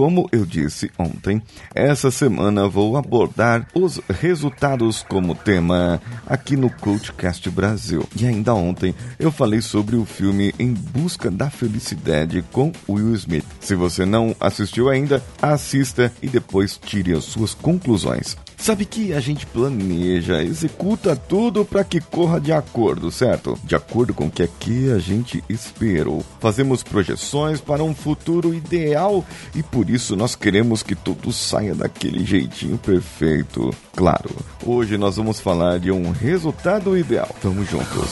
como 0.00 0.26
eu 0.32 0.46
disse 0.46 0.90
ontem, 0.98 1.42
essa 1.74 2.10
semana 2.10 2.66
vou 2.66 2.96
abordar 2.96 3.68
os 3.74 4.00
resultados 4.08 5.04
como 5.06 5.34
tema 5.34 6.00
aqui 6.26 6.56
no 6.56 6.70
Coachcast 6.70 7.50
Brasil. 7.50 8.08
E 8.18 8.24
ainda 8.24 8.54
ontem 8.54 8.94
eu 9.18 9.30
falei 9.30 9.60
sobre 9.60 9.96
o 9.96 10.06
filme 10.06 10.54
Em 10.58 10.72
Busca 10.72 11.30
da 11.30 11.50
Felicidade 11.50 12.42
com 12.50 12.72
Will 12.88 13.14
Smith. 13.14 13.44
Se 13.60 13.74
você 13.74 14.06
não 14.06 14.34
assistiu 14.40 14.88
ainda, 14.88 15.22
assista 15.42 16.10
e 16.22 16.28
depois 16.28 16.80
tire 16.82 17.12
as 17.12 17.24
suas 17.24 17.52
conclusões. 17.52 18.38
Sabe 18.60 18.84
que 18.84 19.14
a 19.14 19.20
gente 19.20 19.46
planeja, 19.46 20.42
executa 20.42 21.16
tudo 21.16 21.64
para 21.64 21.82
que 21.82 21.98
corra 21.98 22.38
de 22.38 22.52
acordo, 22.52 23.10
certo? 23.10 23.58
De 23.64 23.74
acordo 23.74 24.12
com 24.12 24.26
o 24.26 24.30
que 24.30 24.42
aqui 24.42 24.92
a 24.92 24.98
gente 24.98 25.42
esperou. 25.48 26.22
Fazemos 26.38 26.82
projeções 26.82 27.58
para 27.58 27.82
um 27.82 27.94
futuro 27.94 28.52
ideal 28.52 29.24
e 29.54 29.62
por 29.62 29.88
isso 29.88 30.14
nós 30.14 30.36
queremos 30.36 30.82
que 30.82 30.94
tudo 30.94 31.32
saia 31.32 31.74
daquele 31.74 32.22
jeitinho 32.22 32.76
perfeito. 32.76 33.74
Claro, 33.96 34.30
hoje 34.64 34.98
nós 34.98 35.16
vamos 35.16 35.40
falar 35.40 35.78
de 35.78 35.90
um 35.90 36.10
resultado 36.10 36.96
ideal. 36.98 37.34
Vamos 37.42 37.66
juntos. 37.68 38.10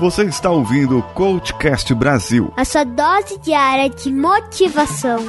Você 0.00 0.24
está 0.24 0.50
ouvindo 0.50 0.98
o 0.98 1.02
Coachcast 1.02 1.94
Brasil. 1.94 2.50
A 2.56 2.64
sua 2.64 2.84
dose 2.84 3.38
diária 3.38 3.90
de 3.90 4.10
motivação. 4.10 5.20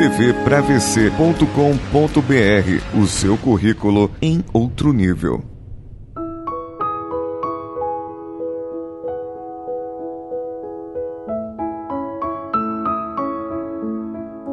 cvpravc.com.br, 0.00 2.98
o 2.98 3.06
seu 3.06 3.36
currículo 3.36 4.10
em 4.22 4.42
outro 4.50 4.94
nível. 4.94 5.44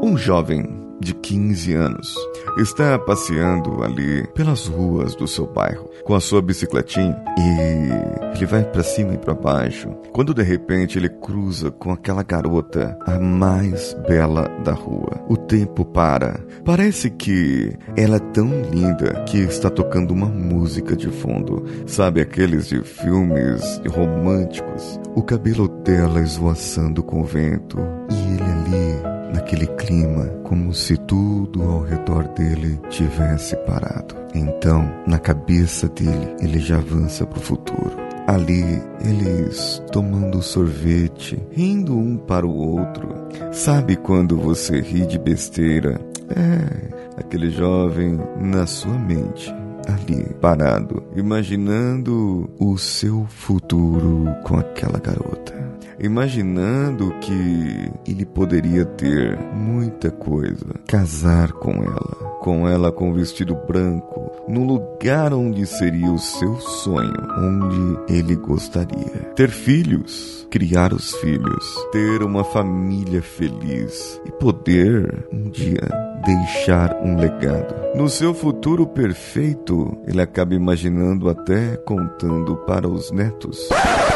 Um 0.03 0.17
jovem 0.17 0.86
de 0.99 1.13
15 1.13 1.73
anos, 1.73 2.15
está 2.57 2.97
passeando 2.97 3.83
ali 3.83 4.25
pelas 4.33 4.67
ruas 4.67 5.15
do 5.15 5.27
seu 5.27 5.45
bairro 5.45 5.89
com 6.03 6.15
a 6.15 6.19
sua 6.19 6.41
bicicletinha 6.41 7.15
e 7.37 8.37
ele 8.37 8.45
vai 8.45 8.63
para 8.63 8.83
cima 8.83 9.13
e 9.13 9.17
para 9.17 9.33
baixo. 9.33 9.89
Quando 10.13 10.33
de 10.33 10.43
repente 10.43 10.97
ele 10.97 11.09
cruza 11.09 11.69
com 11.71 11.91
aquela 11.91 12.23
garota, 12.23 12.97
a 13.05 13.19
mais 13.19 13.93
bela 14.07 14.47
da 14.63 14.73
rua. 14.73 15.23
O 15.27 15.35
tempo 15.35 15.83
para. 15.83 16.39
Parece 16.63 17.09
que 17.09 17.71
ela 17.95 18.17
é 18.17 18.31
tão 18.31 18.47
linda 18.71 19.23
que 19.25 19.39
está 19.39 19.69
tocando 19.69 20.11
uma 20.11 20.27
música 20.27 20.95
de 20.95 21.09
fundo. 21.09 21.65
Sabe 21.85 22.21
aqueles 22.21 22.67
de 22.67 22.81
filmes 22.83 23.81
românticos? 23.87 24.99
O 25.15 25.23
cabelo 25.23 25.67
dela 25.67 26.21
esvoaçando 26.21 27.03
com 27.03 27.21
o 27.21 27.25
vento 27.25 27.77
e 28.09 28.33
ele 28.33 28.43
ali 28.43 29.16
naquele 29.33 29.67
clima, 29.67 30.25
como 30.43 30.73
se 30.73 30.97
tudo 30.97 31.63
ao 31.63 31.81
redor 31.81 32.27
dele 32.29 32.79
tivesse 32.89 33.55
parado. 33.57 34.15
Então, 34.33 34.89
na 35.05 35.19
cabeça 35.19 35.87
dele, 35.89 36.35
ele 36.39 36.59
já 36.59 36.77
avança 36.77 37.25
para 37.25 37.39
o 37.39 37.41
futuro. 37.41 37.91
Ali, 38.27 38.81
eles 38.99 39.81
tomando 39.91 40.41
sorvete, 40.41 41.41
rindo 41.51 41.97
um 41.97 42.17
para 42.17 42.45
o 42.45 42.53
outro. 42.53 43.09
Sabe 43.51 43.95
quando 43.95 44.37
você 44.37 44.81
ri 44.81 45.05
de 45.05 45.17
besteira? 45.17 45.99
É, 46.29 47.17
aquele 47.17 47.49
jovem 47.49 48.19
na 48.41 48.67
sua 48.67 48.97
mente 48.97 49.53
ali, 49.87 50.25
parado, 50.41 51.01
imaginando 51.15 52.49
o 52.59 52.77
seu 52.77 53.25
futuro 53.29 54.25
com 54.43 54.57
aquela 54.57 54.99
garota 54.99 55.56
imaginando 55.99 57.13
que 57.19 57.91
ele 58.07 58.25
poderia 58.25 58.85
ter 58.85 59.37
muita 59.53 60.11
coisa, 60.11 60.65
casar 60.87 61.51
com 61.53 61.83
ela, 61.83 62.37
com 62.39 62.67
ela 62.67 62.91
com 62.91 63.13
vestido 63.13 63.55
branco, 63.67 64.31
no 64.47 64.63
lugar 64.63 65.33
onde 65.33 65.65
seria 65.65 66.11
o 66.11 66.19
seu 66.19 66.55
sonho, 66.55 67.13
onde 67.37 68.13
ele 68.13 68.35
gostaria. 68.35 69.33
Ter 69.35 69.49
filhos, 69.49 70.47
criar 70.49 70.93
os 70.93 71.13
filhos, 71.15 71.65
ter 71.91 72.23
uma 72.23 72.43
família 72.43 73.21
feliz 73.21 74.21
e 74.25 74.31
poder 74.31 75.27
um 75.31 75.49
dia 75.49 76.06
deixar 76.27 76.93
um 77.01 77.15
legado. 77.15 77.73
No 77.95 78.09
seu 78.09 78.33
futuro 78.33 78.85
perfeito, 78.85 79.97
ele 80.05 80.21
acaba 80.21 80.53
imaginando 80.53 81.29
até 81.29 81.77
contando 81.77 82.57
para 82.57 82.85
os 82.85 83.11
netos. 83.11 83.69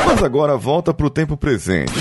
Mas 0.06 0.22
agora 0.22 0.58
volta 0.58 0.94
para 0.94 1.06
o 1.06 1.10
tempo 1.10 1.38
presente. 1.38 1.94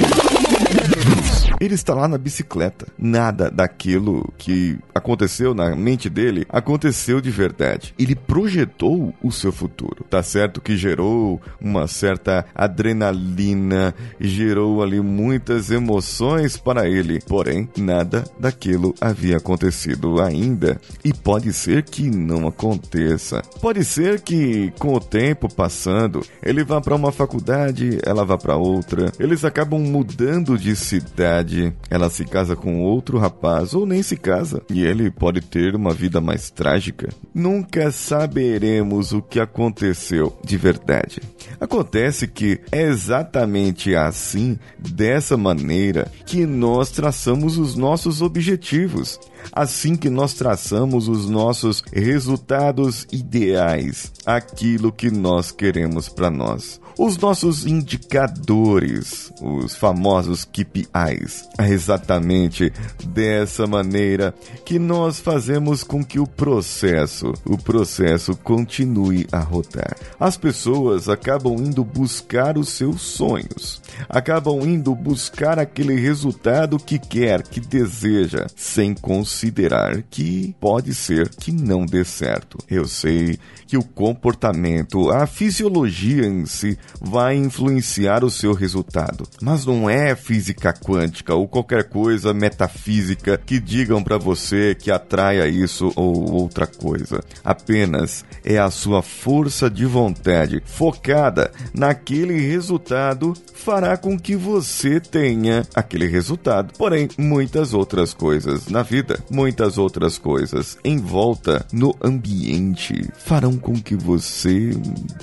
Ele 1.61 1.75
está 1.75 1.93
lá 1.93 2.09
na 2.09 2.17
bicicleta. 2.17 2.87
Nada 2.99 3.51
daquilo 3.51 4.33
que 4.39 4.79
aconteceu 4.95 5.53
na 5.53 5.77
mente 5.77 6.09
dele 6.09 6.47
aconteceu 6.49 7.21
de 7.21 7.31
verdade. 7.31 7.95
Ele 7.99 8.15
projetou 8.15 9.15
o 9.23 9.31
seu 9.31 9.53
futuro. 9.53 10.07
Tá 10.09 10.23
certo 10.23 10.59
que 10.59 10.75
gerou 10.75 11.39
uma 11.61 11.87
certa 11.87 12.47
adrenalina, 12.55 13.95
gerou 14.19 14.83
ali 14.83 15.03
muitas 15.03 15.71
emoções 15.71 16.57
para 16.57 16.89
ele. 16.89 17.21
Porém, 17.29 17.69
nada 17.77 18.25
daquilo 18.39 18.95
havia 18.99 19.37
acontecido 19.37 20.19
ainda. 20.19 20.81
E 21.05 21.13
pode 21.13 21.53
ser 21.53 21.83
que 21.83 22.09
não 22.09 22.49
aconteça. 22.49 23.43
Pode 23.61 23.85
ser 23.85 24.23
que 24.23 24.73
com 24.79 24.95
o 24.95 25.01
tempo 25.01 25.53
passando, 25.55 26.25
ele 26.43 26.65
vá 26.65 26.81
para 26.81 26.95
uma 26.95 27.13
faculdade, 27.13 27.99
ela 28.03 28.25
vá 28.25 28.39
para 28.39 28.57
outra. 28.57 29.13
Eles 29.19 29.45
acabam 29.45 29.83
mudando 29.83 30.57
de 30.57 30.75
cidade 30.75 31.50
ela 31.89 32.09
se 32.11 32.25
casa 32.25 32.55
com 32.55 32.81
outro 32.81 33.19
rapaz 33.19 33.75
ou 33.75 33.87
nem 33.87 34.03
se 34.03 34.17
casa 34.17 34.63
e 34.71 34.85
ele 34.85 35.11
pode 35.11 35.41
ter 35.41 35.75
uma 35.75 35.93
vida 35.93 36.21
mais 36.21 36.51
trágica. 36.51 37.09
Nunca 37.35 37.91
saberemos 37.91 39.13
o 39.13 39.21
que 39.23 39.41
aconteceu 39.41 40.37
de 40.45 40.57
verdade. 40.57 41.21
Acontece 41.61 42.27
que 42.27 42.61
é 42.71 42.83
exatamente 42.83 43.95
assim, 43.95 44.59
dessa 44.79 45.37
maneira, 45.37 46.11
que 46.27 46.47
nós 46.47 46.91
traçamos 46.91 47.59
os 47.59 47.75
nossos 47.75 48.23
objetivos. 48.23 49.19
Assim 49.53 49.97
que 49.97 50.11
nós 50.11 50.35
traçamos 50.35 51.09
os 51.09 51.29
nossos 51.29 51.83
resultados 51.93 53.07
ideais, 53.11 54.13
aquilo 54.25 54.93
que 54.93 55.11
nós 55.11 55.51
queremos 55.51 56.09
para 56.09 56.31
nós 56.31 56.81
os 57.03 57.17
nossos 57.17 57.65
indicadores, 57.65 59.33
os 59.41 59.75
famosos 59.75 60.45
KPIs. 60.45 61.40
É 61.59 61.69
exatamente 61.71 62.73
dessa 63.05 63.67
maneira 63.67 64.35
que 64.65 64.79
nós 64.79 65.21
fazemos 65.21 65.83
com 65.83 66.05
que 66.05 66.19
o 66.19 66.27
processo, 66.27 67.33
o 67.45 67.59
processo 67.59 68.37
continue 68.37 69.27
a 69.31 69.41
rodar. 69.41 69.97
As 70.19 70.37
pessoas 70.37 71.09
acabam 71.09 71.55
indo 71.55 71.85
buscar 71.85 72.57
os 72.57 72.71
seus 72.71 73.03
sonhos, 73.03 73.83
acabam 74.09 74.61
indo 74.63 74.95
buscar 74.95 75.59
aquele 75.59 75.95
resultado 75.95 76.79
que 76.79 76.99
quer, 76.99 77.43
que 77.43 77.61
deseja, 77.61 78.47
sem 78.57 78.95
considerar 78.95 80.03
que 80.11 80.55
pode 80.61 80.95
ser 80.95 81.29
que 81.29 81.53
não 81.53 81.85
dê 81.85 82.05
certo. 82.05 82.59
Eu 82.69 82.87
sei 82.87 83.39
que 83.67 83.77
o 83.77 83.85
comportamento, 83.85 85.11
a 85.11 85.27
fisiologia 85.27 86.27
em 86.27 86.45
si 86.45 86.77
vai 87.01 87.37
influenciar 87.37 88.25
o 88.25 88.31
seu 88.31 88.53
resultado. 88.53 89.29
Mas 89.41 89.65
não 89.65 89.89
é 89.89 90.17
física 90.17 90.73
quântica 90.73 91.30
ou 91.35 91.49
qualquer 91.49 91.85
coisa 91.85 92.33
metafísica 92.33 93.39
que 93.39 93.59
digam 93.59 94.03
para 94.03 94.19
você 94.19 94.75
que 94.75 94.91
atraia 94.91 95.47
isso 95.49 95.93
ou 95.97 96.33
outra 96.33 96.67
coisa. 96.67 97.23
Apenas 97.45 98.25
é 98.45 98.59
a 98.59 98.71
sua 98.71 99.03
força 99.03 99.71
de 99.71 99.85
vontade 99.85 100.63
focada 100.65 101.51
naquele 101.75 102.39
resultado 102.41 103.35
fará 103.55 103.97
com 103.97 104.19
que 104.19 104.35
você 104.35 104.99
tenha 104.99 105.67
aquele 105.75 106.07
resultado. 106.07 106.73
Porém, 106.79 107.09
muitas 107.19 107.75
outras 107.75 108.15
coisas 108.15 108.69
na 108.69 108.83
vida, 108.83 109.23
muitas 109.31 109.77
outras 109.77 110.17
coisas 110.17 110.79
em 110.83 110.99
volta 110.99 111.67
no 111.73 111.95
ambiente 112.03 113.09
farão 113.19 113.57
com 113.57 113.75
que 113.75 113.95
você 113.95 114.71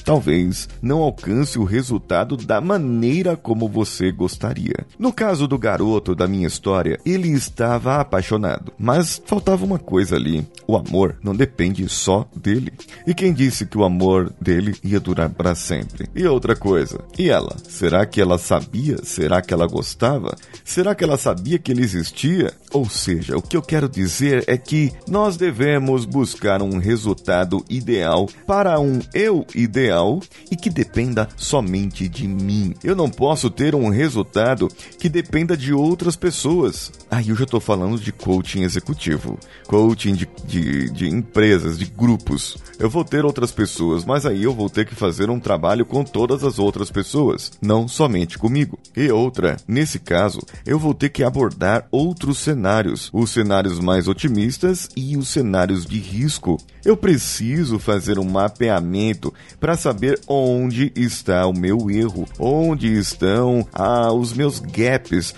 talvez 0.06 0.70
não 0.82 1.00
alcance 1.00 1.58
o 1.58 1.64
resultado 1.64 2.38
da 2.38 2.62
maneira 2.62 3.36
como 3.36 3.68
você 3.68 4.12
gostaria. 4.12 4.86
No 5.00 5.12
caso 5.12 5.48
do 5.48 5.58
garoto 5.58 5.97
da 6.00 6.28
minha 6.28 6.48
história, 6.48 7.00
ele 7.06 7.30
estava 7.30 7.98
apaixonado, 7.98 8.74
mas 8.78 9.22
faltava 9.26 9.66
uma 9.66 9.80
coisa 9.80 10.16
ali. 10.16 10.46
O 10.68 10.76
amor 10.76 11.18
não 11.24 11.36
depende 11.36 11.88
só 11.90 12.28
dele. 12.36 12.74
E 13.06 13.14
quem 13.14 13.34
disse 13.34 13.66
que 13.66 13.78
o 13.78 13.84
amor 13.84 14.34
dele 14.40 14.76
ia 14.84 15.00
durar 15.00 15.30
para 15.30 15.56
sempre? 15.56 16.10
E 16.16 16.26
outra 16.26 16.56
coisa, 16.56 17.00
e 17.18 17.30
ela? 17.30 17.56
Será 17.68 18.06
que 18.06 18.20
ela 18.22 18.38
sabia? 18.38 18.98
Será 19.04 19.42
que 19.42 19.54
ela 19.54 19.68
gostava? 19.68 20.36
Será 20.64 20.94
que 20.94 21.04
ela 21.04 21.18
sabia 21.18 21.58
que 21.58 21.72
ele 21.72 21.84
existia? 21.84 22.54
Ou 22.72 22.90
seja, 22.90 23.38
o 23.38 23.42
que 23.42 23.56
eu 23.56 23.62
quero 23.62 23.88
dizer 23.88 24.44
é 24.48 24.58
que 24.58 24.92
nós 25.08 25.38
devemos 25.38 26.06
buscar 26.06 26.62
um 26.62 26.78
resultado 26.78 27.64
ideal 27.70 28.28
para 28.46 28.80
um 28.80 29.00
eu 29.14 29.46
ideal 29.56 30.20
e 30.52 30.56
que 30.56 30.70
dependa 30.70 31.28
somente 31.38 32.08
de 32.08 32.28
mim. 32.28 32.74
Eu 32.84 32.96
não 32.96 33.10
posso 33.10 33.50
ter 33.50 33.74
um 33.74 33.90
resultado 33.90 34.68
que 35.00 35.10
dependa 35.10 35.56
de 35.56 35.74
outras 35.88 36.16
pessoas. 36.16 36.92
Aí 37.10 37.30
eu 37.30 37.36
já 37.36 37.46
estou 37.46 37.60
falando 37.60 38.00
de 38.00 38.12
coaching 38.12 38.62
executivo, 38.62 39.40
coaching 39.68 40.14
de, 40.14 40.28
de, 40.46 40.90
de 40.90 41.08
empresas, 41.08 41.78
de 41.78 41.86
grupos. 41.86 42.58
Eu 42.78 42.90
vou 42.90 43.04
ter 43.04 43.26
outras 43.26 43.52
pessoas, 43.52 44.06
mas 44.06 44.26
aí 44.26 44.44
eu 44.44 44.54
vou 44.54 44.70
ter 44.70 44.86
que 44.86 44.96
fazer 44.96 45.30
um 45.30 45.40
trabalho 45.40 45.86
com 45.86 46.04
todas 46.04 46.44
as 46.44 46.60
outras 46.60 46.92
pessoas, 46.92 47.52
não 47.62 47.88
somente 47.88 48.38
comigo. 48.38 48.78
E 48.96 49.10
outra, 49.10 49.58
nesse 49.68 50.00
caso, 50.00 50.40
eu 50.66 50.78
vou 50.78 50.94
ter 50.94 51.10
que 51.10 51.24
abordar 51.24 51.88
outros 51.92 52.38
cenários, 52.38 53.10
os 53.14 53.32
cenários 53.32 53.80
mais 53.80 54.08
otimistas 54.08 54.90
e 54.96 55.18
os 55.18 55.30
cenários 55.30 55.86
de 55.86 56.00
risco. 56.00 56.58
Eu 56.84 56.96
preciso 56.96 57.80
fazer 57.80 58.20
um 58.20 58.24
mapeamento 58.24 59.34
para 59.60 59.76
saber 59.76 60.20
onde 60.28 60.92
está 60.96 61.46
o 61.46 61.54
meu 61.54 61.90
erro, 61.90 62.26
onde 62.40 62.88
estão 62.98 63.68
ah, 63.74 64.12
os 64.12 64.34
meus 64.34 64.60
gaps, 64.60 65.34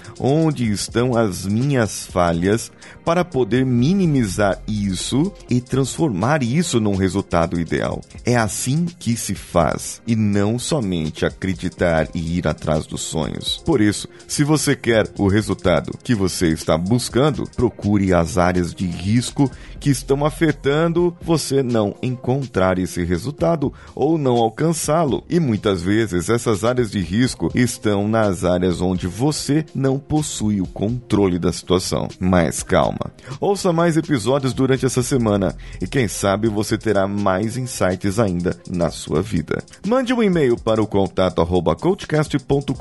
estão 0.59 1.15
as 1.15 1.45
minhas 1.45 2.05
falhas, 2.05 2.71
para 3.03 3.25
poder 3.25 3.65
minimizar 3.65 4.61
isso 4.67 5.33
e 5.49 5.59
transformar 5.59 6.43
isso 6.43 6.79
num 6.79 6.95
resultado 6.95 7.59
ideal. 7.59 8.01
É 8.23 8.35
assim 8.35 8.85
que 8.85 9.17
se 9.17 9.33
faz 9.33 10.01
e 10.05 10.15
não 10.15 10.59
somente 10.59 11.25
acreditar 11.25 12.07
e 12.13 12.37
ir 12.37 12.47
atrás 12.47 12.85
dos 12.85 13.01
sonhos. 13.01 13.61
Por 13.65 13.81
isso, 13.81 14.07
se 14.27 14.43
você 14.43 14.75
quer 14.75 15.09
o 15.17 15.27
resultado 15.27 15.97
que 16.03 16.13
você 16.13 16.49
está 16.49 16.77
buscando, 16.77 17.49
procure 17.55 18.13
as 18.13 18.37
áreas 18.37 18.73
de 18.73 18.85
risco 18.85 19.49
que 19.79 19.89
estão 19.89 20.25
afetando 20.25 21.15
você 21.21 21.63
não 21.63 21.95
encontrar 22.03 22.77
esse 22.77 23.03
resultado 23.03 23.73
ou 23.95 24.17
não 24.17 24.35
alcançá-lo. 24.35 25.23
E 25.29 25.39
muitas 25.39 25.81
vezes 25.81 26.29
essas 26.29 26.63
áreas 26.63 26.91
de 26.91 26.99
risco 26.99 27.49
estão 27.55 28.07
nas 28.07 28.43
áreas 28.43 28.81
onde 28.81 29.07
você 29.07 29.65
não 29.73 29.97
possui 30.19 30.60
o 30.60 30.68
controle 30.68 31.39
da 31.39 31.50
situação. 31.50 32.10
Mas 32.19 32.62
calma. 32.62 33.10
Ouça 33.39 33.71
mais 33.71 33.95
episódios 33.95 34.51
durante 34.51 34.86
essa 34.86 35.01
semana 35.01 35.56
e 35.81 35.88
quem 35.88 36.10
sabe 36.10 36.50
você 36.50 36.77
terá 36.77 37.07
mais 37.07 37.56
insights 37.56 38.19
ainda 38.19 38.54
na 38.69 38.92
sua 38.92 39.21
vida. 39.21 39.63
Mande 39.88 40.13
um 40.13 40.21
e-mail 40.21 40.57
para 40.57 40.83
o 40.83 40.88
contato 40.88 41.42
arroba 41.42 41.74
coachcast.com.br 41.74 42.74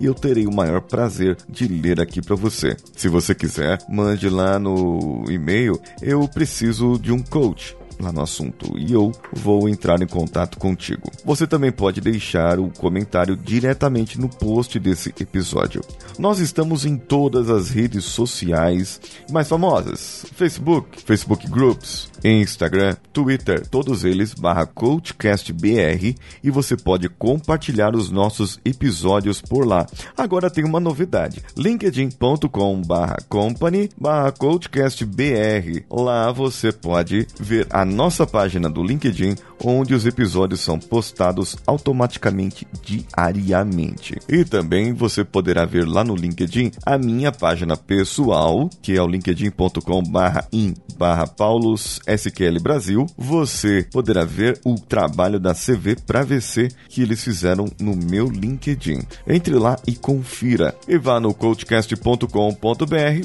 e 0.00 0.06
eu 0.06 0.14
terei 0.14 0.46
o 0.46 0.54
maior 0.54 0.80
prazer 0.80 1.36
de 1.50 1.68
ler 1.68 2.00
aqui 2.00 2.22
para 2.22 2.34
você. 2.34 2.74
Se 2.96 3.10
você 3.10 3.34
quiser, 3.34 3.78
mande 3.86 4.30
lá 4.30 4.58
no 4.58 5.22
e-mail 5.28 5.78
eu 6.00 6.26
preciso 6.26 6.98
de 6.98 7.12
um 7.12 7.22
coach 7.22 7.76
lá 8.00 8.12
no 8.12 8.22
assunto 8.22 8.78
e 8.78 8.92
eu 8.92 9.12
vou 9.32 9.68
entrar 9.68 10.00
em 10.02 10.06
contato 10.06 10.58
contigo. 10.58 11.10
Você 11.24 11.46
também 11.46 11.72
pode 11.72 12.00
deixar 12.00 12.58
o 12.58 12.70
comentário 12.70 13.36
diretamente 13.36 14.20
no 14.20 14.28
post 14.28 14.78
desse 14.78 15.12
episódio. 15.20 15.82
Nós 16.18 16.38
estamos 16.38 16.84
em 16.84 16.96
todas 16.96 17.50
as 17.50 17.70
redes 17.70 18.04
sociais 18.04 19.00
mais 19.30 19.48
famosas: 19.48 20.26
Facebook, 20.34 21.02
Facebook 21.02 21.48
Groups, 21.48 22.10
Instagram, 22.24 22.96
Twitter, 23.12 23.66
todos 23.66 24.04
eles 24.04 24.34
barra 24.34 24.66
CoachCastBR 24.66 26.14
e 26.42 26.50
você 26.50 26.76
pode 26.76 27.08
compartilhar 27.08 27.94
os 27.94 28.10
nossos 28.10 28.60
episódios 28.64 29.40
por 29.40 29.66
lá. 29.66 29.86
Agora 30.16 30.50
tem 30.50 30.64
uma 30.64 30.80
novidade: 30.80 31.42
linkedin.com 31.56 32.82
barra 32.82 33.16
company 33.28 33.90
barra 33.98 34.32
CoachCastBR. 34.32 35.84
Lá 35.90 36.32
você 36.32 36.72
pode 36.72 37.26
ver 37.38 37.66
a 37.70 37.84
nossa 37.84 38.26
página 38.26 38.68
do 38.68 38.82
LinkedIn, 38.82 39.34
onde 39.62 39.94
os 39.94 40.06
episódios 40.06 40.60
são 40.60 40.78
postados 40.78 41.56
automaticamente 41.66 42.66
diariamente. 42.82 44.18
E 44.28 44.44
também 44.44 44.92
você 44.92 45.24
poderá 45.24 45.64
ver 45.64 45.86
lá 45.86 46.04
no 46.04 46.14
LinkedIn 46.14 46.72
a 46.84 46.98
minha 46.98 47.32
página 47.32 47.76
pessoal, 47.76 48.68
que 48.82 48.96
é 48.96 49.02
o 49.02 49.06
linkedin.com 49.06 50.02
barra 50.02 50.46
in 50.52 50.74
barra 50.98 51.26
Paulos 51.26 52.00
SQL 52.06 52.60
Brasil. 52.60 53.06
Você 53.16 53.86
poderá 53.90 54.24
ver 54.24 54.60
o 54.64 54.74
trabalho 54.74 55.40
da 55.40 55.54
CV 55.54 55.96
para 55.96 56.22
VC 56.24 56.68
que 56.88 57.02
eles 57.02 57.22
fizeram 57.22 57.66
no 57.80 57.96
meu 57.96 58.28
LinkedIn. 58.28 59.02
Entre 59.26 59.54
lá 59.54 59.78
e 59.86 59.94
confira. 59.94 60.74
E 60.86 60.98
vá 60.98 61.18
no 61.18 61.32
coachcast.com.br 61.32 62.26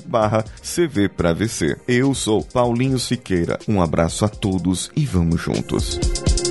barra 0.05 0.43
CV 0.61 1.09
para 1.09 1.33
VC. 1.33 1.77
Eu 1.87 2.13
sou 2.13 2.43
Paulinho 2.43 2.99
Siqueira. 2.99 3.59
Um 3.67 3.81
abraço 3.81 4.25
a 4.25 4.29
todos 4.29 4.61
todos 4.71 4.91
e 4.95 5.05
vamos 5.05 5.41
juntos. 5.41 6.50